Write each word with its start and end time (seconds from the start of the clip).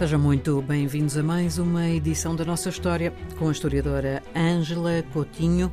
Sejam 0.00 0.18
muito 0.18 0.62
bem-vindos 0.62 1.18
a 1.18 1.22
mais 1.22 1.58
uma 1.58 1.86
edição 1.86 2.34
da 2.34 2.42
nossa 2.42 2.70
história 2.70 3.12
com 3.38 3.50
a 3.50 3.52
historiadora 3.52 4.22
Ângela 4.34 5.04
Coutinho. 5.12 5.70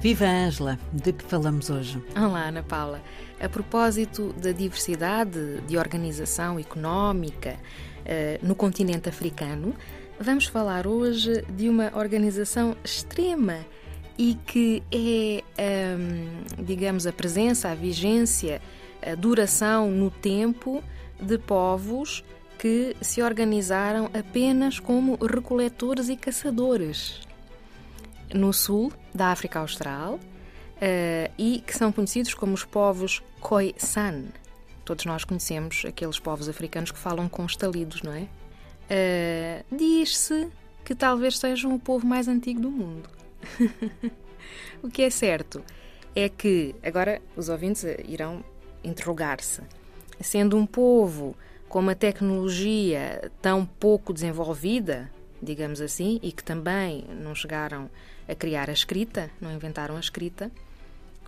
Viva 0.00 0.24
Ângela, 0.24 0.76
de 0.92 1.12
que 1.12 1.22
falamos 1.22 1.70
hoje? 1.70 2.02
Olá, 2.16 2.48
Ana 2.48 2.64
Paula. 2.64 3.00
A 3.38 3.48
propósito 3.48 4.32
da 4.32 4.50
diversidade 4.50 5.60
de 5.68 5.78
organização 5.78 6.58
económica 6.58 7.54
uh, 7.54 8.44
no 8.44 8.56
continente 8.56 9.08
africano, 9.08 9.72
vamos 10.18 10.46
falar 10.46 10.88
hoje 10.88 11.44
de 11.54 11.68
uma 11.68 11.92
organização 11.96 12.76
extrema 12.82 13.64
e 14.18 14.36
que 14.46 14.82
é, 14.90 15.44
um, 15.96 16.64
digamos, 16.64 17.06
a 17.06 17.12
presença, 17.12 17.68
a 17.68 17.74
vigência, 17.76 18.60
a 19.00 19.14
duração 19.14 19.92
no 19.92 20.10
tempo 20.10 20.82
de 21.22 21.38
povos 21.38 22.24
que 22.60 22.94
se 23.00 23.22
organizaram 23.22 24.10
apenas 24.12 24.78
como 24.78 25.14
recoletores 25.14 26.10
e 26.10 26.16
caçadores 26.16 27.22
no 28.34 28.52
sul 28.52 28.92
da 29.14 29.28
África 29.28 29.60
Austral 29.60 30.16
uh, 30.16 31.32
e 31.38 31.64
que 31.66 31.74
são 31.74 31.90
conhecidos 31.90 32.34
como 32.34 32.52
os 32.52 32.62
povos 32.62 33.22
Khoisan. 33.40 34.24
Todos 34.84 35.06
nós 35.06 35.24
conhecemos 35.24 35.84
aqueles 35.86 36.18
povos 36.18 36.50
africanos 36.50 36.90
que 36.90 36.98
falam 36.98 37.30
com 37.30 37.46
estalidos, 37.46 38.02
não 38.02 38.12
é? 38.12 38.28
Uh, 38.90 39.74
Diz-se 39.74 40.50
que 40.84 40.94
talvez 40.94 41.38
sejam 41.38 41.74
o 41.74 41.78
povo 41.78 42.06
mais 42.06 42.28
antigo 42.28 42.60
do 42.60 42.70
mundo. 42.70 43.08
o 44.82 44.90
que 44.90 45.00
é 45.00 45.08
certo 45.08 45.64
é 46.14 46.28
que, 46.28 46.74
agora 46.82 47.22
os 47.34 47.48
ouvintes 47.48 47.86
irão 48.06 48.44
interrogar-se, 48.84 49.62
sendo 50.20 50.58
um 50.58 50.66
povo 50.66 51.34
com 51.70 51.78
uma 51.78 51.94
tecnologia 51.94 53.30
tão 53.40 53.64
pouco 53.64 54.12
desenvolvida, 54.12 55.08
digamos 55.40 55.80
assim, 55.80 56.18
e 56.20 56.32
que 56.32 56.42
também 56.42 57.04
não 57.22 57.32
chegaram 57.32 57.88
a 58.28 58.34
criar 58.34 58.68
a 58.68 58.72
escrita, 58.72 59.30
não 59.40 59.52
inventaram 59.52 59.96
a 59.96 60.00
escrita, 60.00 60.50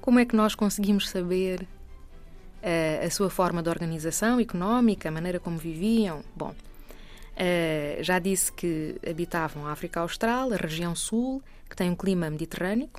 como 0.01 0.19
é 0.19 0.25
que 0.25 0.35
nós 0.35 0.57
conseguimos 0.57 1.09
saber 1.09 1.63
uh, 1.63 3.07
a 3.07 3.09
sua 3.09 3.31
forma 3.31 3.63
de 3.63 3.69
organização 3.69 4.41
económica, 4.41 5.09
a 5.09 5.13
maneira 5.13 5.39
como 5.39 5.59
viviam? 5.59 6.25
Bom, 6.35 6.51
uh, 6.51 8.03
já 8.03 8.19
disse 8.19 8.53
que 8.53 8.97
habitavam 9.09 9.69
a 9.69 9.70
África 9.70 10.01
Austral, 10.01 10.53
a 10.53 10.57
região 10.57 10.93
sul, 10.97 11.41
que 11.70 11.77
tem 11.77 11.89
um 11.89 11.95
clima 11.95 12.29
mediterrâneo, 12.29 12.91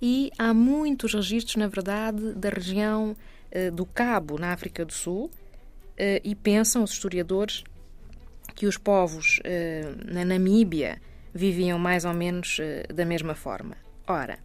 e 0.00 0.30
há 0.38 0.52
muitos 0.52 1.14
registros, 1.14 1.56
na 1.56 1.68
verdade, 1.68 2.34
da 2.34 2.50
região 2.50 3.16
uh, 3.50 3.72
do 3.72 3.86
Cabo, 3.86 4.38
na 4.38 4.52
África 4.52 4.84
do 4.84 4.92
Sul, 4.92 5.30
e 6.22 6.34
pensam 6.34 6.84
os 6.84 6.92
historiadores 6.92 7.64
que 8.58 8.66
os 8.66 8.76
povos 8.76 9.38
uh, 9.38 10.12
na 10.12 10.24
Namíbia 10.24 11.00
viviam 11.32 11.78
mais 11.78 12.04
ou 12.04 12.12
menos 12.12 12.58
uh, 12.58 12.92
da 12.92 13.04
mesma 13.04 13.34
forma. 13.34 13.76
Ora, 14.06 14.38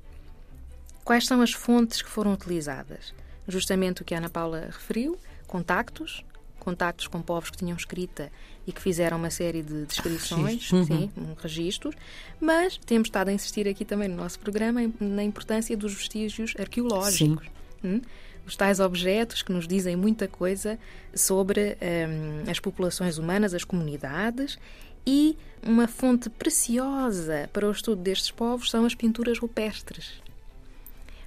quais 1.04 1.26
são 1.26 1.42
as 1.42 1.52
fontes 1.52 2.02
que 2.02 2.10
foram 2.10 2.34
utilizadas? 2.34 3.12
Justamente 3.48 4.04
o 4.04 4.06
que 4.06 4.14
a 4.14 4.20
Ana 4.20 4.30
Paula 4.30 4.68
referiu: 4.72 5.18
contactos, 5.48 6.24
contactos 6.60 7.08
com 7.08 7.24
povos 7.24 7.50
que 7.50 7.58
tinham 7.58 7.76
escrita 7.76 8.32
e 8.68 8.72
que 8.72 8.80
fizeram 8.80 9.18
uma 9.18 9.32
série 9.32 9.64
de 9.64 9.86
descrições, 9.86 10.72
uhum. 10.72 10.86
sim, 10.86 11.12
um 11.18 11.34
registros, 11.34 11.96
mas 12.40 12.78
temos 12.78 13.08
estado 13.08 13.30
a 13.30 13.34
insistir 13.34 13.68
aqui 13.68 13.84
também 13.84 14.08
no 14.08 14.16
nosso 14.16 14.40
programa 14.40 14.80
na 15.00 15.24
importância 15.24 15.76
dos 15.76 15.94
vestígios 15.94 16.54
arqueológicos. 16.60 17.48
Hum? 17.84 18.02
os 18.46 18.56
tais 18.56 18.80
objetos 18.80 19.42
que 19.42 19.52
nos 19.52 19.68
dizem 19.68 19.96
muita 19.96 20.28
coisa 20.28 20.78
sobre 21.14 21.78
um, 21.82 22.50
as 22.50 22.60
populações 22.60 23.18
humanas, 23.18 23.54
as 23.54 23.64
comunidades 23.64 24.58
e 25.06 25.38
uma 25.66 25.88
fonte 25.88 26.30
preciosa 26.30 27.50
para 27.54 27.68
o 27.68 27.72
estudo 27.72 28.02
destes 28.02 28.32
povos 28.32 28.70
são 28.70 28.86
as 28.86 28.96
pinturas 28.96 29.40
rupestres. 29.40 30.22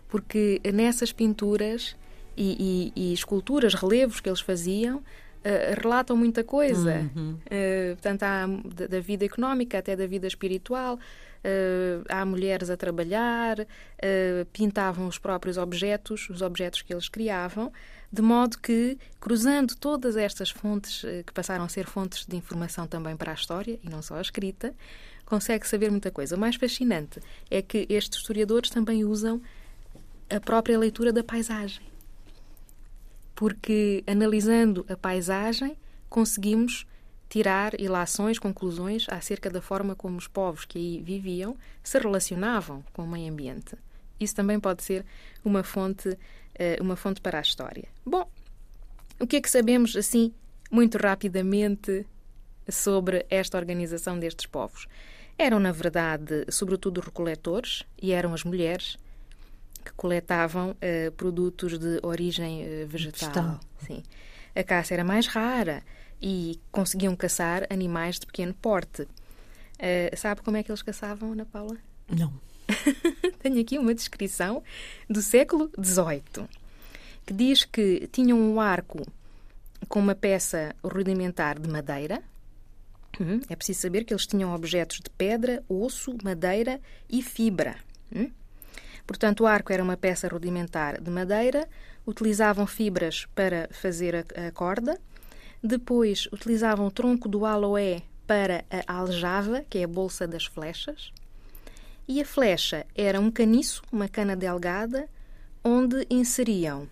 Porque 0.09 0.61
nessas 0.73 1.13
pinturas 1.13 1.97
e, 2.37 2.93
e, 2.95 3.11
e 3.11 3.13
esculturas, 3.15 3.75
relevos 3.75 4.21
que 4.21 4.29
eles 4.29 4.41
faziam, 4.41 5.03
Uh, 5.47 5.81
relatam 5.81 6.17
muita 6.17 6.43
coisa, 6.43 7.09
uhum. 7.15 7.35
uh, 7.35 7.97
tanto 8.03 8.25
há 8.25 8.49
da, 8.65 8.89
da, 8.89 8.99
vida 8.99 9.25
económica 9.25 9.79
até 9.79 9.95
da 9.95 10.05
vida 10.05 10.27
espiritual. 10.27 10.99
Uh, 11.47 12.05
há 12.09 12.25
mulheres 12.25 12.71
a 12.71 12.77
trabalhar, 12.77 13.57
pintavam 14.53 15.07
os 15.07 15.17
próprios 15.17 15.57
objetos, 15.57 16.29
os 16.29 16.43
objetos 16.43 16.83
que 16.83 16.93
eles 16.93 17.09
criavam, 17.09 17.73
de 18.13 18.21
modo 18.21 18.59
que, 18.59 18.99
cruzando 19.21 19.77
todas 19.77 20.17
estas 20.17 20.51
fontes, 20.51 21.05
que 21.25 21.33
passaram 21.33 21.65
a 21.65 21.69
ser 21.69 21.87
fontes 21.87 22.27
de 22.27 22.37
informação 22.37 22.87
também 22.89 23.17
para 23.17 23.31
a 23.31 23.35
história, 23.35 23.79
e 23.83 23.89
não 23.89 24.03
só 24.03 24.17
a 24.17 24.21
escrita, 24.21 24.75
consegue 25.25 25.69
saber 25.69 25.89
muita 25.89 26.11
coisa. 26.11 26.35
O 26.35 26.39
mais 26.39 26.57
fascinante 26.57 27.21
é 27.49 27.63
que 27.63 27.87
estes 27.89 28.19
historiadores 28.19 28.71
também 28.71 29.05
usam 29.05 29.41
a 30.29 30.41
própria 30.41 30.77
leitura 30.77 31.13
da 31.13 31.23
paisagem 31.23 31.87
porque 33.37 34.03
analisando 34.07 34.85
a 34.89 34.97
paisagem 34.97 35.77
conseguimos 36.09 36.87
tirar 37.29 37.79
ilações, 37.81 38.39
conclusões 38.39 39.07
acerca 39.09 39.51
da 39.51 39.61
forma 39.61 39.95
como 39.95 40.17
os 40.17 40.29
povos 40.29 40.65
que 40.65 40.79
aí 40.79 41.03
viviam 41.03 41.57
se 41.83 41.99
relacionavam 41.99 42.85
com 42.93 43.03
o 43.03 43.09
meio 43.09 43.33
ambiente. 43.33 43.77
Isso 44.19 44.35
também 44.35 44.59
pode 44.59 44.83
ser 44.83 45.05
uma 45.45 45.63
fonte, 45.63 46.17
eh, 46.55 46.79
uma 46.81 46.97
fonte 46.97 47.21
para 47.21 47.39
a 47.39 47.43
história. 47.43 47.89
Bom, 48.05 48.29
o 49.21 49.27
que 49.27 49.37
é 49.37 49.41
que 49.41 49.51
sabemos 49.51 49.97
assim 49.97 50.33
muito 50.71 50.99
rapidamente 50.99 52.07
sobre 52.69 53.27
esta 53.29 53.59
organização 53.59 54.19
destes 54.19 54.47
povos? 54.47 54.87
Eram, 55.39 55.61
na 55.61 55.73
verdade, 55.73 56.47
sobretudo 56.49 57.01
recoletores 57.01 57.85
e 58.01 58.13
eram 58.13 58.33
as 58.33 58.43
mulheres 58.43 58.97
que 59.85 59.93
coletavam 59.93 60.71
uh, 60.71 61.13
produtos 61.13 61.79
de 61.79 62.01
origem 62.03 62.63
uh, 62.63 62.87
vegetal. 62.87 63.29
vegetal. 63.29 63.61
Sim. 63.87 64.03
A 64.57 64.65
caça 64.65 64.95
era 64.95 65.05
mais 65.05 65.27
rara 65.27 65.83
e 66.21 66.59
conseguiam 66.73 67.15
caçar 67.15 67.67
animais 67.69 68.19
de 68.19 68.27
pequeno 68.27 68.55
porte. 68.55 69.03
Uh, 69.03 70.17
sabe 70.17 70.41
como 70.41 70.57
é 70.57 70.63
que 70.63 70.71
eles 70.71 70.83
caçavam, 70.83 71.33
Ana 71.33 71.45
Paula? 71.45 71.77
Não. 72.09 72.33
Tenho 73.41 73.61
aqui 73.61 73.79
uma 73.79 73.95
descrição 73.95 74.63
do 75.09 75.21
século 75.21 75.71
XVIII 75.79 76.49
que 77.27 77.35
diz 77.35 77.65
que 77.65 78.09
tinham 78.13 78.39
um 78.39 78.61
arco 78.61 79.05
com 79.89 79.99
uma 79.99 80.15
peça 80.15 80.75
rudimentar 80.83 81.59
de 81.59 81.69
madeira. 81.69 82.23
Hum, 83.21 83.41
é 83.49 83.57
preciso 83.57 83.81
saber 83.81 84.05
que 84.05 84.13
eles 84.13 84.27
tinham 84.27 84.55
objetos 84.55 85.01
de 85.01 85.11
pedra, 85.11 85.63
osso, 85.69 86.17
madeira 86.23 86.81
e 87.11 87.21
fibra. 87.21 87.77
Hum? 88.15 88.31
Portanto, 89.07 89.43
o 89.43 89.47
arco 89.47 89.73
era 89.73 89.83
uma 89.83 89.97
peça 89.97 90.27
rudimentar 90.27 91.01
de 91.01 91.11
madeira, 91.11 91.69
utilizavam 92.05 92.67
fibras 92.67 93.27
para 93.35 93.69
fazer 93.71 94.17
a, 94.17 94.49
a 94.49 94.51
corda, 94.51 95.01
depois 95.63 96.27
utilizavam 96.33 96.87
o 96.87 96.91
tronco 96.91 97.29
do 97.29 97.47
aloé 97.47 98.03
para 98.27 98.65
a 98.71 98.99
aljava, 98.99 99.65
que 99.71 99.79
é 99.79 99.85
a 99.85 99.89
bolsa 99.89 100.27
das 100.27 100.45
flechas, 100.45 101.13
e 102.09 102.21
a 102.21 102.25
flecha 102.25 102.85
era 102.95 103.21
um 103.21 103.31
caniço, 103.31 103.83
uma 103.93 104.09
cana 104.09 104.35
delgada, 104.35 105.09
onde 105.63 106.07
inseriam 106.11 106.89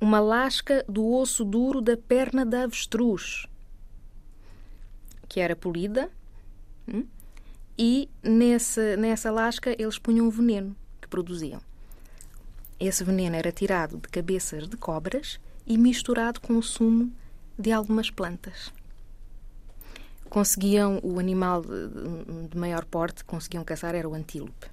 uma 0.00 0.20
lasca 0.20 0.84
do 0.88 1.10
osso 1.10 1.44
duro 1.44 1.80
da 1.80 1.96
perna 1.96 2.44
da 2.44 2.62
avestruz, 2.62 3.46
que 5.28 5.40
era 5.40 5.56
polida, 5.56 6.10
hum, 6.88 7.06
e 7.78 8.08
nessa, 8.22 8.96
nessa 8.96 9.30
lasca 9.30 9.74
eles 9.78 9.98
punham 9.98 10.30
veneno 10.30 10.76
que 11.06 11.10
produziam. 11.10 11.60
Esse 12.78 13.04
veneno 13.04 13.36
era 13.36 13.52
tirado 13.52 13.96
de 13.96 14.08
cabeças 14.08 14.68
de 14.68 14.76
cobras 14.76 15.40
e 15.66 15.78
misturado 15.78 16.40
com 16.40 16.58
o 16.58 16.62
sumo 16.62 17.10
de 17.58 17.72
algumas 17.72 18.10
plantas. 18.10 18.72
Conseguiam, 20.28 21.00
o 21.02 21.18
animal 21.18 21.62
de 22.50 22.58
maior 22.58 22.84
porte, 22.84 23.24
conseguiam 23.24 23.64
caçar 23.64 23.94
era 23.94 24.08
o 24.08 24.14
antílope. 24.14 24.66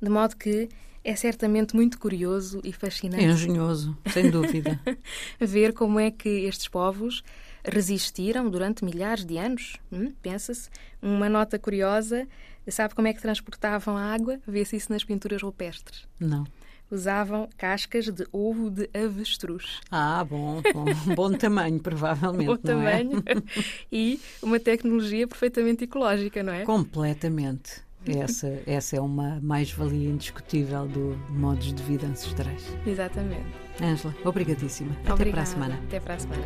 De 0.00 0.08
modo 0.08 0.36
que 0.36 0.68
é 1.04 1.14
certamente 1.14 1.76
muito 1.76 1.98
curioso 1.98 2.60
e 2.64 2.72
fascinante. 2.72 3.24
É 3.24 3.28
engenhoso, 3.28 3.96
sem 4.12 4.30
dúvida. 4.30 4.80
ver 5.38 5.72
como 5.72 6.00
é 6.00 6.10
que 6.10 6.28
estes 6.28 6.66
povos 6.66 7.22
resistiram 7.64 8.50
durante 8.50 8.84
milhares 8.84 9.24
de 9.24 9.36
anos. 9.38 9.76
Hum? 9.92 10.12
Pensa-se. 10.22 10.68
Uma 11.00 11.28
nota 11.28 11.58
curiosa 11.58 12.26
Sabe 12.68 12.94
como 12.94 13.08
é 13.08 13.12
que 13.12 13.20
transportavam 13.20 13.96
a 13.96 14.12
água? 14.12 14.38
Vê-se 14.46 14.76
isso 14.76 14.92
nas 14.92 15.04
pinturas 15.04 15.42
rupestres. 15.42 16.06
Não. 16.18 16.44
Usavam 16.90 17.48
cascas 17.56 18.04
de 18.06 18.26
ovo 18.30 18.70
de 18.70 18.88
avestruz. 18.92 19.80
Ah, 19.90 20.22
bom, 20.24 20.60
bom, 20.74 20.84
bom 21.16 21.32
tamanho, 21.32 21.80
provavelmente. 21.80 22.46
bom 22.46 22.54
é? 22.54 22.58
tamanho 22.58 23.22
é? 23.24 23.34
e 23.90 24.20
uma 24.42 24.60
tecnologia 24.60 25.26
perfeitamente 25.26 25.84
ecológica, 25.84 26.42
não 26.42 26.52
é? 26.52 26.64
Completamente. 26.64 27.82
Essa, 28.06 28.60
essa 28.66 28.96
é 28.96 29.00
uma 29.00 29.38
mais-valia 29.40 30.08
indiscutível 30.08 30.86
do 30.88 31.16
modos 31.30 31.72
de 31.72 31.82
vida 31.82 32.06
ancestrais. 32.06 32.62
Exatamente. 32.86 33.46
Ângela, 33.80 34.14
obrigadíssima. 34.24 34.90
Obrigada. 35.08 35.22
Até 35.22 35.30
para 35.30 35.42
a 35.42 35.46
semana. 35.46 35.80
Até 35.86 36.00
para 36.00 36.14
a 36.14 36.18
semana. 36.18 36.42